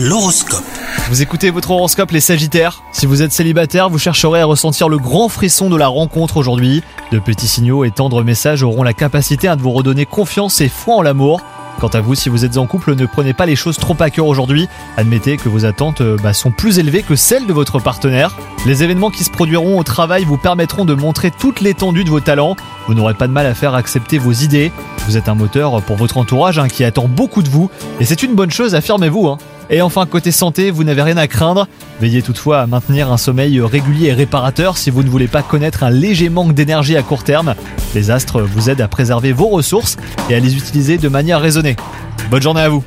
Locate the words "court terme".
37.02-37.54